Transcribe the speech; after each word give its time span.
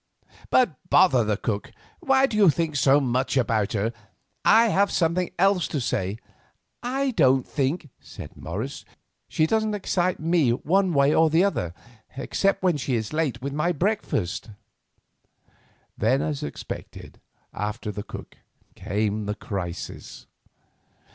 But 0.49 0.89
bother 0.89 1.23
the 1.23 1.37
cook, 1.37 1.71
why 1.99 2.25
do 2.25 2.35
you 2.35 2.49
think 2.49 2.75
so 2.75 2.99
much 2.99 3.37
about 3.37 3.73
her; 3.73 3.93
I 4.43 4.69
have 4.69 4.89
something 4.89 5.29
else 5.37 5.67
to 5.67 5.79
say." 5.79 6.17
"I 6.81 7.11
don't 7.11 7.45
think," 7.47 7.89
said 7.99 8.35
Morris. 8.35 8.83
"She 9.29 9.45
doesn't 9.45 9.75
excite 9.75 10.19
me 10.19 10.53
one 10.53 10.91
way 10.91 11.13
or 11.13 11.29
the 11.29 11.43
other, 11.43 11.75
except 12.17 12.63
when 12.63 12.77
she 12.77 12.95
is 12.95 13.13
late 13.13 13.43
with 13.43 13.53
my 13.53 13.71
breakfast." 13.71 14.49
Then, 15.95 16.23
as 16.23 16.39
he 16.39 16.47
expected, 16.47 17.21
after 17.53 17.91
the 17.91 18.01
cook 18.01 18.37
came 18.73 19.27
the 19.27 19.35
crisis. 19.35 20.25